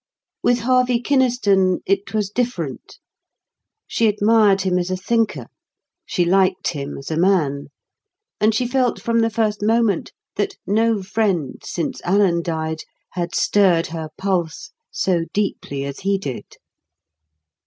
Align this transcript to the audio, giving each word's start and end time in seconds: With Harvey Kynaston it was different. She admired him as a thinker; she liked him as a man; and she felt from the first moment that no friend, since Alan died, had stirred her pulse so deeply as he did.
With 0.41 0.61
Harvey 0.61 0.99
Kynaston 0.99 1.81
it 1.85 2.11
was 2.11 2.31
different. 2.31 2.97
She 3.85 4.07
admired 4.07 4.61
him 4.61 4.79
as 4.79 4.89
a 4.89 4.97
thinker; 4.97 5.45
she 6.07 6.25
liked 6.25 6.69
him 6.69 6.97
as 6.97 7.11
a 7.11 7.17
man; 7.17 7.67
and 8.39 8.55
she 8.55 8.65
felt 8.67 8.99
from 8.99 9.19
the 9.19 9.29
first 9.29 9.61
moment 9.61 10.11
that 10.37 10.55
no 10.65 11.03
friend, 11.03 11.61
since 11.63 12.01
Alan 12.01 12.41
died, 12.41 12.81
had 13.11 13.35
stirred 13.35 13.85
her 13.93 14.09
pulse 14.17 14.71
so 14.89 15.25
deeply 15.33 15.85
as 15.85 15.99
he 15.99 16.17
did. 16.17 16.45